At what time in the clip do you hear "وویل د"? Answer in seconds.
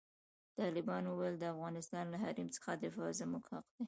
1.11-1.43